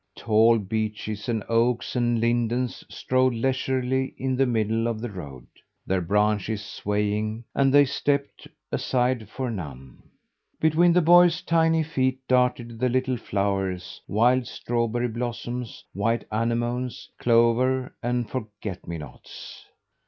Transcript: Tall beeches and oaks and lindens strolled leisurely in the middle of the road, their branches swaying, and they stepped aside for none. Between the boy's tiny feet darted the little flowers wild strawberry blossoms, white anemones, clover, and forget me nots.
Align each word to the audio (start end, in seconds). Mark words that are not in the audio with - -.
Tall 0.17 0.57
beeches 0.57 1.29
and 1.29 1.43
oaks 1.47 1.95
and 1.95 2.19
lindens 2.19 2.83
strolled 2.89 3.35
leisurely 3.35 4.15
in 4.17 4.35
the 4.35 4.47
middle 4.47 4.87
of 4.87 4.99
the 4.99 5.11
road, 5.11 5.45
their 5.85 6.01
branches 6.01 6.65
swaying, 6.65 7.43
and 7.53 7.71
they 7.71 7.85
stepped 7.85 8.47
aside 8.71 9.29
for 9.29 9.51
none. 9.51 10.01
Between 10.59 10.91
the 10.93 11.03
boy's 11.03 11.43
tiny 11.43 11.83
feet 11.83 12.19
darted 12.27 12.79
the 12.79 12.89
little 12.89 13.15
flowers 13.15 14.01
wild 14.07 14.47
strawberry 14.47 15.07
blossoms, 15.07 15.83
white 15.93 16.25
anemones, 16.31 17.07
clover, 17.19 17.95
and 18.01 18.27
forget 18.27 18.87
me 18.87 18.97
nots. 18.97 19.67